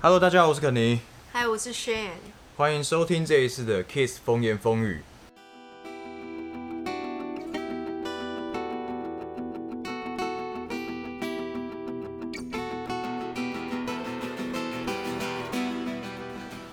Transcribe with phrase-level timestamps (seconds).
[0.00, 1.00] Hello，大家好，我是肯尼，
[1.32, 2.10] 嗨，我是 Shane。
[2.56, 5.00] 欢迎收听这一次的 Kiss 风言风语。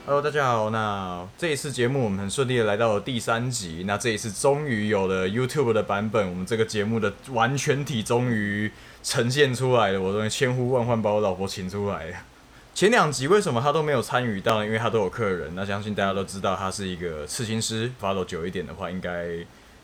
[0.06, 0.70] Hello，大家好。
[0.70, 3.86] 那这一次节目我们很顺利的来到了第三集。
[3.88, 8.72] 那这一次终于有了 YouTube 的版本，我们这个节目的完全体终于
[9.02, 10.00] 呈现出来了。
[10.00, 12.18] 我终于千呼万唤把我老婆请出来了。
[12.76, 14.62] 前两集为什么他都没有参与到？
[14.62, 15.56] 因为他都有客人。
[15.56, 17.90] 那相信大家都知道，他是一个刺青师。
[18.02, 19.30] follow 久一点的话，应该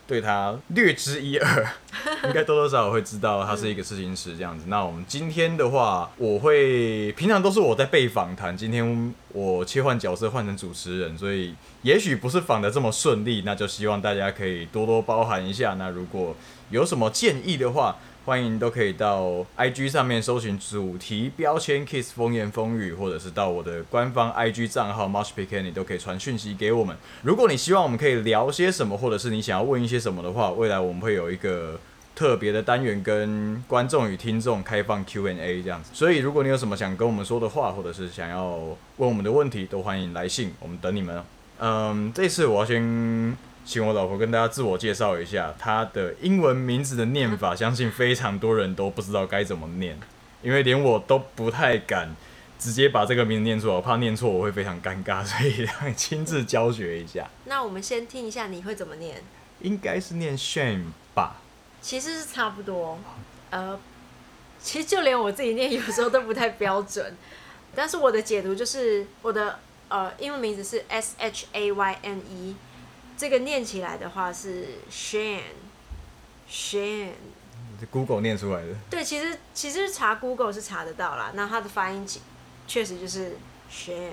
[0.06, 1.66] 对他略知一二，
[2.28, 4.66] 应该多多少少会知道他是一个刺青师这样子。
[4.68, 15.72] 那我们今天的话，我会平常都是我在被访谈，今天我切换角色换成主持人，所以也许不是访的这么顺利，那就希望大家可以多多包涵一下。
[15.78, 16.36] 那如果
[16.68, 26.96] 有什么建议的话，欢迎都可以到 IG 上面搜寻主题标签 Kiss 风言风语，或者是到我的官方 IG 账号 MASHPICKEN，你都可以传讯息给我们。
[27.22, 31.80] 如果你希望我们可以聊些什么，或者是你想要问一些什么的话，未来我们会有一个
[32.14, 35.90] 特别的单元跟观众与听众开放 Q&A 这样子。
[35.92, 38.56] 所以如果你有什么想跟我们说的话，或者是想要
[38.98, 41.24] 问我们的问题，都欢迎来信，我们等你们。
[41.58, 43.36] 嗯，这次我要先。
[43.64, 49.98] 请我老婆跟大家自我介绍一下，她的英文名字的念法， 相信非常多人都不知道该怎么念，
[50.42, 52.14] 因为连我都不太敢
[52.58, 57.30] 直接把这个名字念出来，我怕念错我会非常尴尬，所以让你亲自教学一下。
[57.44, 59.22] 那我们先听一下你会怎么念？
[59.60, 61.36] 应该是念 Shame 吧？
[61.80, 62.98] 其实是差不多，
[63.50, 63.78] 呃，
[64.60, 67.16] 其实就连我自己念有时候都不太标准，
[67.74, 72.56] 但是我的解读就是我的呃英文名字是 S H A Y N E。
[73.22, 77.12] 这个念起来的话是 Shane，Shane。
[77.88, 78.74] Google 念出来的。
[78.90, 81.30] 对，其实其实查 Google 是查得到啦。
[81.36, 82.18] 那它的发音确
[82.66, 83.36] 确实就是
[83.70, 84.10] Shane。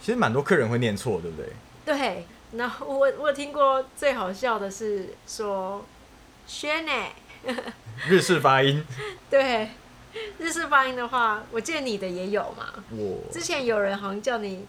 [0.00, 1.52] 其实蛮多客人会念错，对不对？
[1.84, 2.24] 对。
[2.52, 5.84] 那我我听过最好笑的是说
[6.48, 7.08] Shane。
[8.08, 8.82] 日式发音。
[9.28, 9.68] 对，
[10.38, 12.82] 日式发音的话，我记得你的也有嘛。
[12.90, 13.18] 我。
[13.30, 14.66] 之前有人好像叫你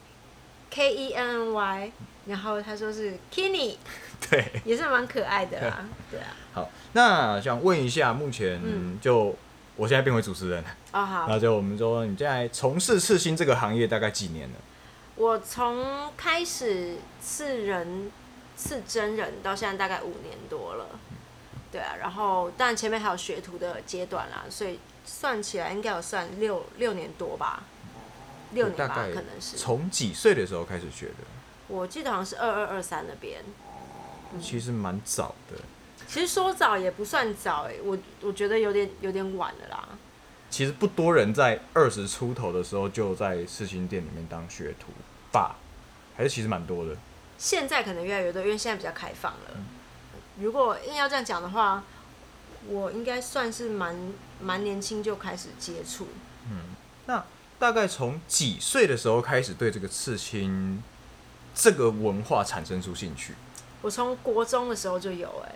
[0.71, 1.91] K E N N Y。
[2.27, 3.77] 然后他说是 Kenny，
[4.29, 6.35] 对，也是蛮可爱的啦， 对啊。
[6.53, 8.61] 好，那想问一下，目前
[8.99, 9.35] 就
[9.75, 14.55] 我现在变为主持人，哦好，那就我们说你现在从事刺青这个行业大概几年了？
[15.15, 18.11] 我从开始刺人、
[18.55, 20.85] 刺真人到现在大概五年多了，
[21.71, 21.95] 对啊。
[21.99, 27.63] 然后但前面还有学徒的阶段啦，所以算起来应该有算六六年多吧，
[28.53, 29.57] 六年吧，可能是。
[29.57, 31.23] 从几岁的时候开始学的？
[31.67, 33.41] 我记得好像是二二二三那边，
[34.41, 35.57] 其实蛮早的。
[36.07, 39.89] 其实说早也不算早哎，我我觉得有点有点晚了啦。
[40.49, 44.93] 其实不多人在二十出头的时候就在刺青店里面当学徒
[45.31, 45.57] 吧，
[46.15, 46.95] 还是其实蛮多的。
[47.37, 49.57] 现在可能越来越多，因为现在比较开放了。
[50.39, 51.83] 如果硬要这样讲的话，
[52.67, 56.07] 我应该算是蛮蛮年轻就开始接触。
[56.49, 56.75] 嗯，
[57.07, 57.25] 那
[57.59, 60.81] 大概从几岁的时候开始对这个刺青？
[61.59, 63.33] 这个文化产生出兴趣，
[63.81, 65.55] 我从国中的时候就有哎，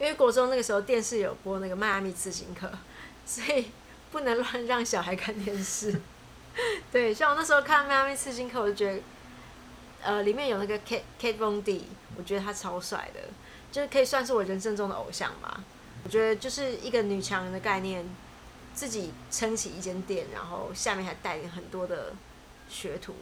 [0.00, 2.68] 因为国中那个时候电视有播那个迈阿密刺青课，
[3.24, 3.70] 所以
[4.10, 6.00] 不能乱让小孩看电视。
[6.90, 9.00] 对，像我那时候看迈阿密刺青课，我就觉得，
[10.02, 11.86] 呃，里面有那个 Kate Kate Von D，
[12.16, 13.20] 我觉得他超帅的，
[13.70, 15.62] 就是可以算是我人生中的偶像吧。
[16.02, 18.04] 我觉得就是一个女强人的概念，
[18.74, 22.14] 自己撑起一间店，然后下面还带领很多的
[22.68, 23.14] 学徒。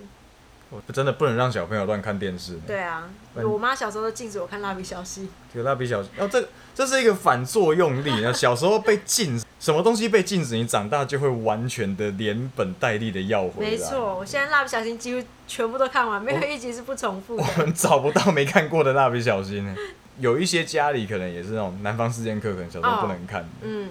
[0.92, 2.58] 真的不能让小朋友乱看电视。
[2.66, 5.28] 对啊，我妈小时候都禁止我看蜡笔小新。
[5.52, 8.20] 这个蜡笔小新，哦，这这是一个反作用力。
[8.22, 13.70] 那小时候被禁，什么东西被禁止，你长大就会完全的连本带利的要回来。
[13.70, 17.42] 没错，我现在蜡笔小新几乎全部都看完，没有一集是不重复的。
[17.42, 19.74] 我们找不到没看过的蜡笔小新呢。
[20.18, 23.48] 有一些家里可能也是那种南方四剑客，可能小时候不能看。
[23.62, 23.90] 嗯。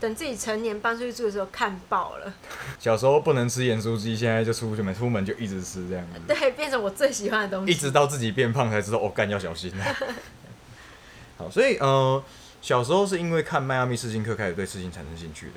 [0.00, 2.32] 等自己成年搬出去住的时候看爆了。
[2.78, 6.20] 小时候不能吃盐酥鸡，现在就出门出门就一直吃这样子。
[6.28, 7.72] 对，变成我最喜欢的东西。
[7.72, 9.72] 一直到自己变胖才知道，哦，干要小心。
[11.36, 12.22] 好，所以呃，
[12.60, 15.52] 小时候是因为看迈阿密刺青课开始对刺青产生兴趣的。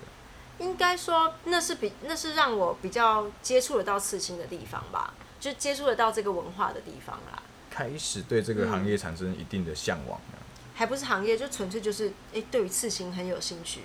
[0.60, 7.44] 应该说，那是比那是让我比较接触得到刺青的地方吧，就接触得到这个文化的地方啦。
[7.69, 10.19] 开始对这个行业产生一定的向往。
[10.74, 13.81] 还不是行业，就纯粹就是哎，对于刺青很有兴趣。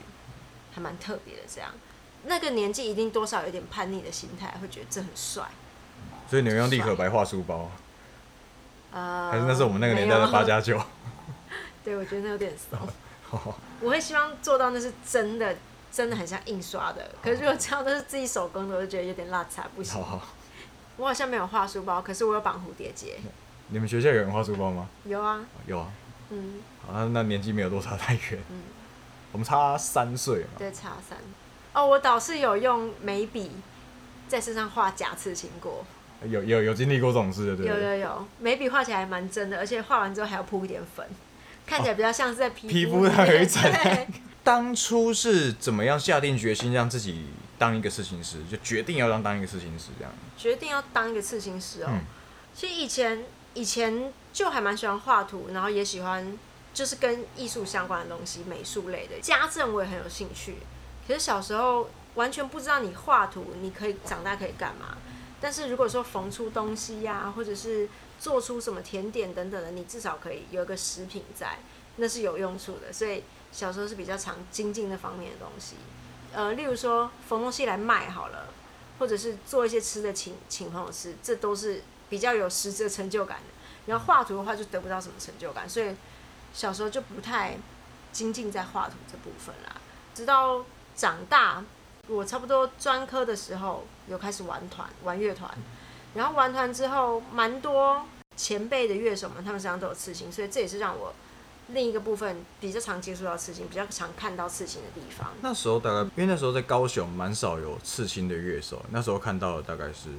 [0.75, 1.71] 还蛮特别的，这样，
[2.25, 5.45] 那个年纪一定多少有点叛逆的心态，会觉得这很帅。
[6.29, 7.71] 所以你们用立可白画书包，
[8.93, 10.81] 呃，还是那是我们那个年代的八加九。
[11.85, 12.79] 对，我觉得那有点骚。
[13.81, 15.57] 我会希望做到那是真的
[15.91, 17.11] 真的很像印刷的。
[17.23, 20.19] 可是如果这样都是自己手工的，我就觉得有点落差，不行好。
[20.19, 20.27] 好，
[20.97, 23.17] 我好像没有画书包，可是我有绑蝴蝶结。
[23.69, 24.89] 你们学校有人画书包吗？
[25.05, 25.91] 有啊，有啊。
[26.31, 28.63] 嗯好，那那年纪没有落差太远，嗯，
[29.33, 30.51] 我们差三岁嘛。
[30.59, 31.19] 对，差三。
[31.73, 33.51] 哦，我导师有用眉笔
[34.29, 35.85] 在身上画假刺青过。
[36.25, 37.77] 有有有经历过这种事的，对有？
[37.77, 41.05] 有有，眉笔画起来还蛮真的，而且画完之后还要铺一点粉，
[41.67, 44.07] 看起来比较像是在皮皮肤上有一层对
[44.45, 47.27] 当初是怎么样下定决心让自己
[47.59, 50.13] 当一个刺青师，就决定要当当一个刺青师这样？
[50.37, 51.89] 决定要当一个刺青师哦。
[51.91, 52.01] 嗯
[52.55, 53.25] 其实以前
[53.55, 56.39] 以前就还蛮喜欢画图，然后也喜欢
[56.75, 59.21] 就是跟艺术相关的东西，美术类的。
[59.21, 60.57] 家政我也很有兴趣，
[61.07, 64.97] 可是小时候完全不知道你画图你可以长大可以干嘛。
[65.41, 67.89] 但是如果说缝出东西呀、或者是
[68.21, 71.59] 做出什么甜点等等的，你至少可以有一个食品在，
[71.97, 72.93] 那是有用处的。
[72.93, 75.75] 所以小时候是比较常精进那方面的东西。
[76.33, 78.47] 呃，例如说缝东西来卖好了，
[78.99, 83.45] 或者是做一些吃的请请朋友吃，这都是比较有实质的成就感的。
[83.87, 85.93] 然后画图的话就得不到什么成就感，所以
[86.53, 87.57] 小时候就不太
[88.13, 89.81] 精进在画图这部分啦。
[90.15, 90.65] 直到
[90.95, 91.65] 长大，
[92.09, 95.51] 我差不多专科的时候有开始玩团、玩乐团，
[96.15, 98.05] 然后玩团之后，蛮多
[98.37, 101.15] 前辈的乐手们他们身上都有刺青，所以这也是让我
[101.69, 105.31] 另一个部分比较常接触到刺青，比较常看到刺青的地方。
[105.41, 110.11] 那时候大概，因为那时候在高雄蛮少有刺青的乐手，那时候看到的大概是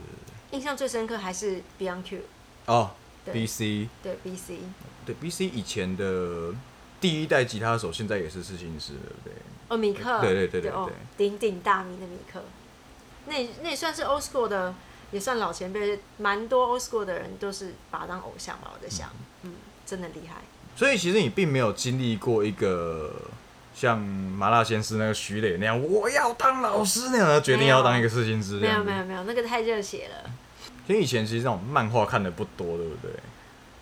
[0.51, 2.21] 印象最深刻还是 Beyond Q，
[2.65, 2.91] 哦
[3.25, 4.57] 对，BC，对 BC，
[5.05, 6.53] 对 BC 以前的
[6.99, 9.33] 第一代吉他手，现在也是刺青师，对不对？
[9.69, 12.43] 哦，米克，对对对对哦对，鼎鼎大名的米克，
[13.27, 14.73] 那那也算是 old school 的，
[15.11, 19.09] 也算老前辈，蛮多 old school 的人都是把他当偶像吧，我在想，
[19.43, 19.53] 嗯，
[19.85, 20.41] 真的厉害。
[20.75, 23.13] 所以其实你并没有经历过一个
[23.75, 30.29] 像麻辣鲜师那个徐磊那样，我要当老师那样的决定要当一个刺青师这没有没有没有，那个太热血了，
[30.87, 33.11] 因为以前其实这种漫画看的不多，对不对？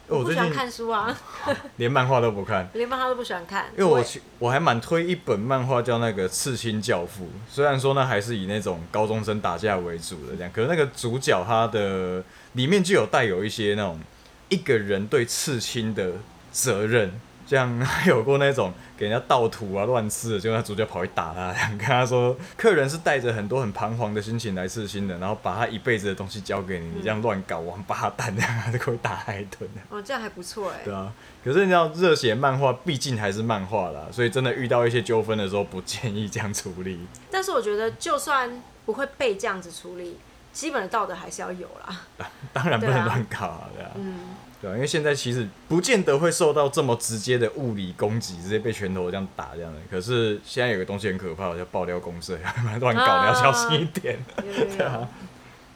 [0.07, 1.18] 我不喜欢看书啊，
[1.77, 4.03] 连漫画都不看，连漫画都不喜欢看，因为我
[4.39, 12.21] 我还蛮推一本漫画叫那个《刺青教父》，虽然说呢还是以那种高中生打架为主的这样，可是那个主角他的
[12.53, 13.97] 里面就有带有一些那种
[14.50, 16.12] 一个人对刺青的
[16.51, 17.13] 责任，
[17.57, 29.81] 像还有过那种给人家倒土啊乱刺的，结果那主角跑去打他，跟他说，客人是带着很多很彷徨的心情来刺青的，然后把他一辈子的东西交给你，你这样乱搞王八蛋，这样他就会打他一顿的。
[29.89, 31.12] 哦，这样还不错哎对，啊，
[31.44, 37.00] 可是你知道热血漫画毕竟还是漫画啦，所以真的遇到一些纠纷的时候，不建议这样处理。
[37.30, 40.18] 但是我觉得就算不会被这样子处理，
[40.54, 42.01] 基本的道德还是要有啦，
[42.54, 44.19] 当然不能乱搞啊，对啊，嗯，
[44.62, 49.80] 对啊，因为现在其实不见得会受到这么直接的物理攻击，直接被拳头这样打这样的。
[49.90, 52.38] 可是现在有个东西很可怕，叫爆料公社，
[52.80, 54.19] 乱搞啊你要小心一点。
[54.38, 55.10] 对啊，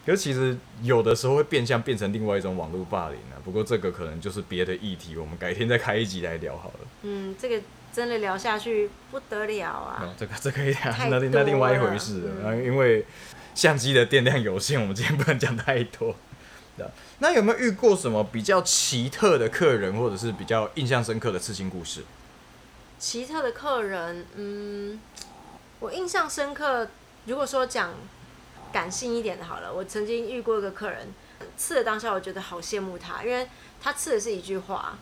[0.06, 3.36] 可是其实有的时候会变相变成另外一种网络霸凌啊。
[3.44, 6.86] 不过这个可能就是别的议题，我们改天再开一集来聊好了。
[7.02, 7.60] 嗯，这个
[7.92, 12.56] 真的聊下去不得了啊哦，，这个这个一样，太那另那另外一回事了。
[12.56, 13.04] 因为
[13.54, 16.14] 相机的电量有限，我们今天不能讲太多。
[17.18, 22.04] 那有没有遇过什么比较奇特的客人，或者是比较印象深刻的刺青故事？
[22.98, 25.00] 奇特的客人，嗯，
[25.80, 26.88] 我印象深刻。
[27.26, 27.92] 如果说讲
[28.72, 31.08] 感性一点的，好了，我曾经遇过一个客人，
[31.56, 33.48] 刺的当下，我觉得好羡慕他，因为
[33.80, 34.96] 他刺的是一句话，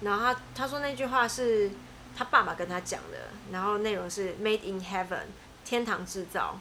[0.00, 1.70] 然后他他说那句话是
[2.16, 3.18] 他爸爸跟他讲的，
[3.52, 5.26] 然后内容是 “Made in Heaven”，
[5.64, 6.58] 天堂制造。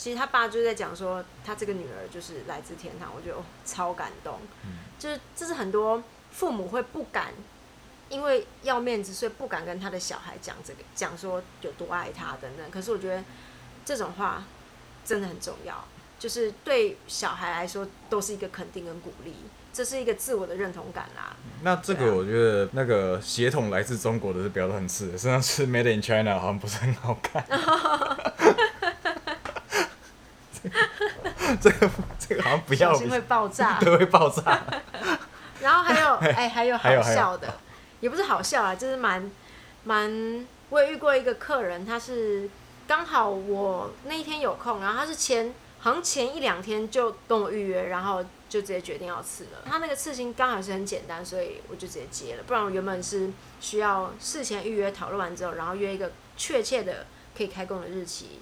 [0.00, 4.40] 其实他爸就在讲说，他这个女儿就是来自天堂，我觉得、哦、超感动。
[4.98, 7.34] 就是这是很多父母会不敢
[8.08, 12.70] 因为要面子，所以不敢跟他的小孩讲这个，讲说有多爱他等等。
[12.70, 13.22] 可是我觉得
[13.84, 14.42] 这种话
[15.04, 15.84] 真的很重要，
[16.18, 19.34] 就是对小孩来说都是一个肯定跟鼓励，
[19.70, 21.36] 这是一个自我的认同感啦。
[21.62, 27.44] 那这个我觉得那个血统来自中国的是比较很刺的，身上是 Made in China 好像不是很好看。
[31.60, 33.78] 这个这个好像不要小，心会爆炸。
[33.80, 34.60] 对会爆炸。
[35.60, 37.52] 然后还有哎、还有 好笑的，
[38.00, 39.30] 也不是好笑啊，就是蛮
[39.84, 42.48] 蛮，我也遇过一个客人，他是
[42.88, 49.58] 刚好我那一天有空，然后他是前好像前一两天就跟我预约，然后就直接决定要刺了。
[49.66, 58.40] 他那个刺青刚好是很简单，所以我就直接接了，不然我原本是需要事前预约讨论完之后，然后约一个确切的可以开工的日期，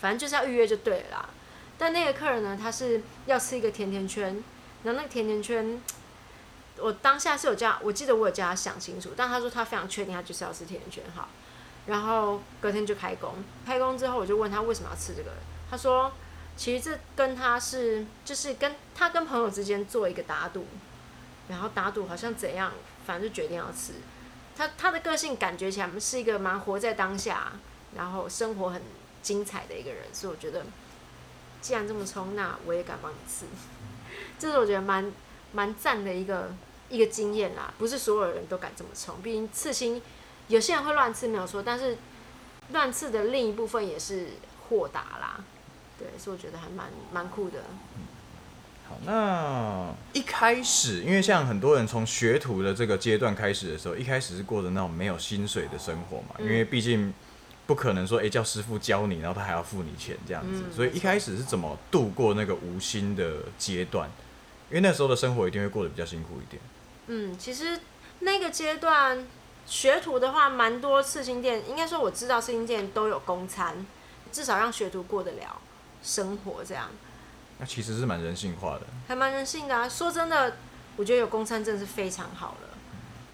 [0.00, 1.28] 反正就是要预约就对了啦。
[1.78, 4.42] 但那个客人呢，他是要吃一个甜甜圈，
[4.82, 5.80] 然后那个甜甜圈，
[6.78, 11.28] 我当下是有叫，我记得我有叫他想清楚，但他说他非常确定他就是要吃甜甜圈，好，
[11.86, 15.30] 然后隔天就开工，开工之后我就问他为什么要吃这个，
[15.70, 16.12] 他说
[16.56, 20.66] 其实这跟他是就是跟他跟朋友之间做一个打赌，
[21.48, 22.72] 然后打赌好像怎样，
[23.06, 23.92] 反正就决定要吃。
[24.56, 27.52] 他他的个性感觉起来是一个蛮活在当下，
[27.94, 28.82] 然后生活很
[29.22, 30.66] 精彩的一个人，所以我觉得
[31.60, 33.46] 既然这么冲，那我也敢帮你刺，
[34.38, 35.12] 这是我觉得蛮
[35.52, 36.54] 蛮赞的一个
[36.88, 37.72] 一个经验啦。
[37.78, 40.00] 不是所有人都敢这么冲，毕竟刺青
[40.48, 41.98] 有些人会乱刺没有错，但是
[42.72, 44.28] 乱刺的另一部分也是
[44.68, 45.44] 豁达啦。
[45.98, 47.58] 对，所以我觉得还蛮蛮酷的。
[48.88, 57.12] 好，那一开始，因为像很多人从学徒的这个阶段开始的时候，一开始是过着那种没有薪水的生活嘛，因为毕竟
[57.68, 64.08] 不可能说，哎、叫师傅教你，然后他还要付你钱这样子，嗯所以一开始是怎么度过那个无薪的阶段？
[64.70, 66.62] 因为那时候的生活一定会过得比较辛苦一点。
[67.08, 67.78] 嗯，其实
[68.20, 69.26] 那个阶段
[69.66, 73.86] 学徒的话，蛮多刺青店，应该说我知道刺青店都有公餐，
[74.32, 75.60] 至少让学徒过得了
[76.02, 76.88] 生活，这样
[77.58, 78.86] 那其实是蛮人性化的。
[79.06, 79.86] 还蛮人性的啊。
[79.86, 80.56] 说真的，
[80.96, 82.68] 我觉得有公餐真的是非常好了，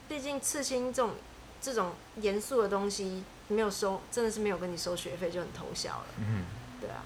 [0.08, 1.12] 毕竟刺青这种
[1.60, 6.06] 这种严肃的东西，没有收，真的是没有跟你收学费就很偷笑了。
[6.18, 6.44] 嗯
[6.80, 7.02] 对啊。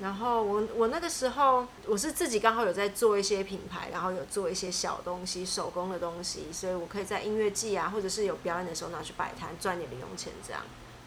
[0.00, 10.62] 然后我我那个时候我是自己刚好有在做一些品牌，然后有做一些小东西手工的东西，所以我可以在音乐季啊，或者是有表演的时候拿去摆摊赚点零用钱这样。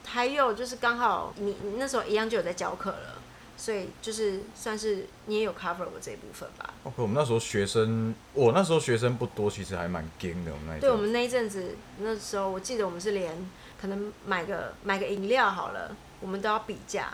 [0.05, 3.20] 还有就是刚好你你那时候一样就有在教课了，
[3.58, 6.72] 所以就是算是你也有 cover 我这一部分吧。
[6.84, 10.51] OK，我们那时候学生，我那时候学生不多，其实还蛮惊的。
[10.51, 13.36] 我们那一对我们那一阵子，那时候我记得我们是连
[13.84, 17.12] 可能买个买个饮料好了，我们都要比价，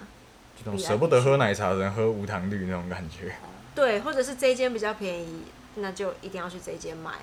[0.55, 3.33] 这种舍不得喝奶茶的人喝无糖绿那种感觉。
[3.73, 5.45] 对，或者是这一间比较便宜，
[5.77, 7.13] 那就一定要去这一间买。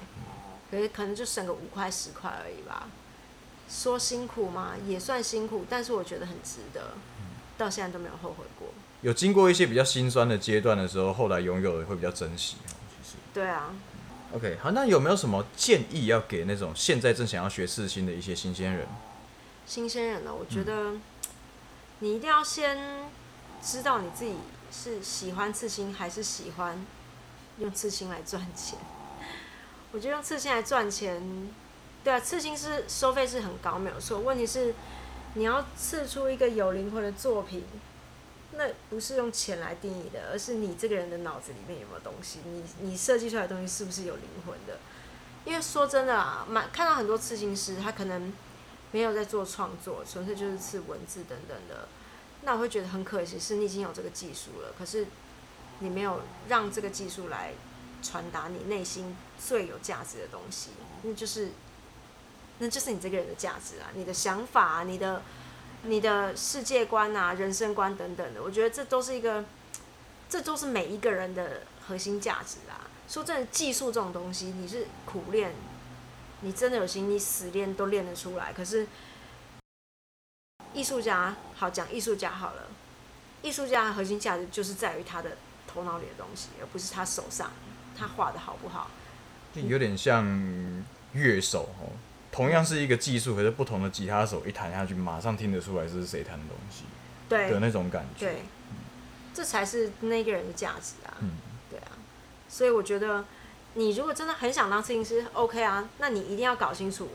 [0.69, 2.89] 可是可能就省个五块十块而已吧。
[3.71, 4.73] 说辛苦吗？
[4.85, 6.95] 也算辛苦，但是我觉得很值得，
[7.57, 8.67] 到现在都没有后悔过。
[9.03, 12.75] 有经过一些比较心酸的阶段的时候，后来拥有的会比较珍惜哦。
[13.01, 13.73] 其实对啊
[14.35, 18.85] ，，OK，好，那有没有什么建议要给那种现在正想要学刺青的一些新鲜人？
[19.67, 20.93] 新鲜人呢，我觉得
[21.99, 23.11] 你一定要先
[23.61, 24.37] 知道你自己
[24.71, 26.87] 是喜欢刺青还是喜欢
[27.59, 28.79] 用刺青来赚钱。
[29.93, 31.51] 我觉得用刺青来赚钱，
[32.05, 34.21] 对啊，刺青是收费是很高，没有错。
[34.21, 34.73] 问题是
[35.35, 37.65] 你要刺出一个有灵魂的作品，
[38.53, 44.79] 那不是用钱来定义的，而是你这个人的脑子里面有没有东西，你你设计出来的东西是不是有灵魂的？
[45.45, 48.33] 因为说真的啊，蛮看到很多刺青师，他可能
[48.93, 51.89] 没有在做创作，纯粹就是刺文字等等的，
[52.43, 55.07] 那我会觉得很可惜，是你已经有这个技术了，可是
[55.81, 57.53] 你没有让这个技术来
[58.03, 60.71] 传达你内心最有价值的东西，
[61.03, 61.51] 那就是
[62.59, 65.23] 那就是你这个人的价值啊，你的想法啊，你的
[65.83, 69.45] 你的世界观啊、人生观等等的，我觉得这都是一个，
[70.29, 72.89] 这都是每一个人的核心价值啊。
[73.09, 75.55] 说真的，技术这种东西，你是苦练，
[76.41, 78.53] 你真的有心，你死练都练得出来。
[78.53, 78.87] 可是
[80.73, 82.69] 艺术家，好讲艺术家好了，
[83.43, 87.51] 艺术家的核心价值就是在于他的头脑里的东西，而不是他手上
[87.97, 88.91] 他画的好不好。
[89.55, 91.89] 就有点像乐手哦，
[92.31, 96.85] 同样是一个技术，可是不同的吉他手一弹下去，马上听得出来这是谁弹的东西
[97.27, 98.27] 对的那种感觉。
[98.27, 98.43] 对，
[99.33, 101.17] 这才是那个人的价值啊。
[101.21, 101.31] 嗯，
[101.71, 101.93] 对啊，
[102.51, 103.25] 所以我觉得，
[103.77, 107.11] 你如果真的很想当摄影师，OK 啊，那你一定要搞清楚，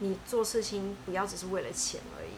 [0.00, 2.30] 你做事情不要只是为了钱而已。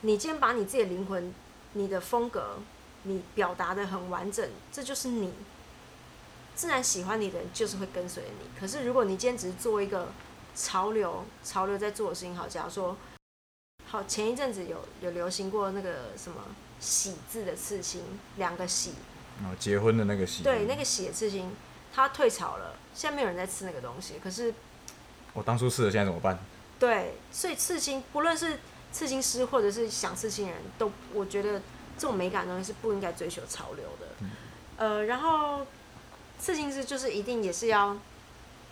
[0.00, 1.32] 你今天把你自己的灵魂、
[1.74, 2.58] 你的风格，
[3.04, 5.32] 你表达的很完整，这就是你。
[6.56, 8.58] 自然喜欢你的人就是会跟随你。
[8.58, 10.08] 可是如果你今天只是做一个
[10.56, 12.96] 潮流，潮流在做的事情，好，假如说，
[13.86, 16.42] 好，前一阵子有有流行过那个什么
[16.80, 18.02] 喜字的刺青，
[18.38, 18.94] 两个喜，
[19.44, 21.48] 哦结婚的那个喜，对，那个喜的刺青，
[21.98, 24.14] 它退潮了，现在没有人在吃那个东西。
[24.22, 24.54] 可是，
[25.32, 26.38] 我当初试了，现在怎么办？
[26.78, 28.60] 对，所以刺青不论是
[28.92, 31.60] 刺青师或者是想刺青的人都，我觉得
[31.98, 34.26] 这种美感的东西是不应该追求潮流的。
[34.76, 35.66] 呃，然后
[36.38, 37.96] 刺青师就是一定也是要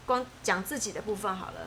[0.07, 1.67] 光讲自己的部分好了。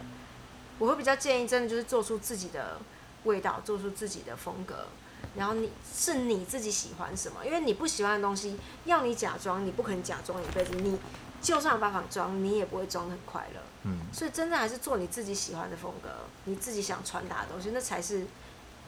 [0.77, 2.77] 我会比较建议，真的就是做出自己的
[3.25, 4.87] 味道，做出自己的风格。
[5.35, 10.71] 然后你是你自己喜欢什么，因为你不喜欢的东西，要你假装，你不可能假装一辈子。
[10.75, 10.97] 你
[11.41, 13.61] 就算有办法装，你也不会装的很快乐。
[13.83, 16.09] 嗯，所以真正还是做你自己喜欢的风格，
[16.45, 18.25] 你自己想传达的东西，那才是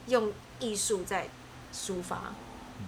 [0.08, 1.28] 用艺术在
[1.74, 2.34] 抒发，
[2.80, 2.86] 嗯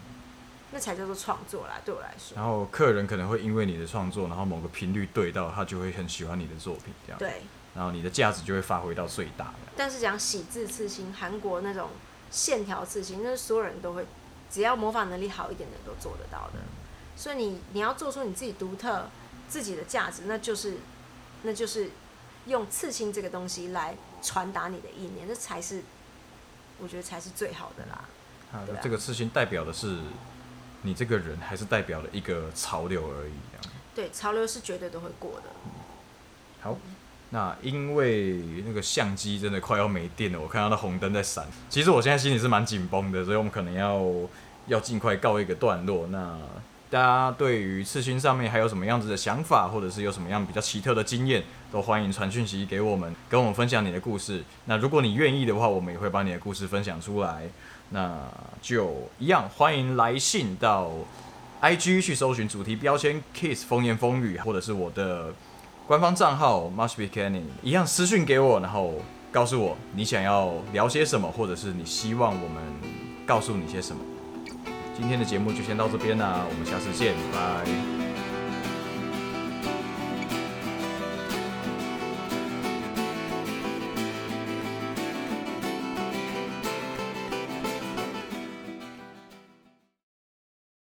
[0.72, 1.80] 那才叫做创作啦。
[1.86, 7.20] 对我来说，然后客人可能会因为你的创作，然后某个频率对到，他就会很喜欢你的作品，这样。
[7.20, 7.44] 对
[7.76, 9.54] 然后你的价值就会发挥到最大。
[9.76, 11.90] 但是讲喜字刺青，韩国那种
[12.30, 14.06] 线条刺青，那是所有人都会，
[14.52, 16.60] 只要模仿能力好一点的都做得到的。
[17.16, 19.08] 所以你你要做出你自己独特
[19.48, 20.78] 自己的价值，那就是
[21.44, 21.90] 那就是
[22.48, 25.84] 用刺青这个东西来传达你的意念，这才是
[26.80, 28.06] 我觉得才是最好的啦。
[28.52, 30.00] 啊对啊，这个刺青代表的是
[30.84, 33.34] 你这个人，还是代表了一个潮流而已？
[33.96, 35.50] 对，潮流是绝对都会过的。
[36.62, 36.78] 好，
[37.30, 41.48] 那因为那个相机真的快要没电了，我看到那红灯在闪。
[41.70, 44.02] 其实我现在心里是蛮紧绷的，所以我们可能要
[44.68, 46.08] 要尽快告一个段落。
[46.08, 46.38] 那
[46.94, 54.44] 大家对于刺青上面还有什么样子的想法，或者是有什么样比较奇特的经验，都欢迎传讯息给我们，跟我们分享你的故事。
[54.66, 57.50] 那如果你愿意的话，我们也会把你的故事分享出来。
[57.90, 58.20] 那
[58.62, 60.92] 就一样，欢迎来信到
[61.64, 65.34] IG 去搜寻主题标签 Kiss 风言风语，或者是我的
[65.88, 68.94] 官方账号 Must Be Canning，一样私讯给我，然后
[69.32, 72.62] 告诉我你想要聊些什么，或者是你希望我们
[73.26, 74.00] 告诉你些什么。
[74.96, 77.93] 今天的节目就先到这边啦，我们下次见，拜拜。